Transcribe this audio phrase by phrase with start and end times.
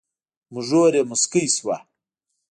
[0.53, 1.77] اينږور يې موسکۍ شوه.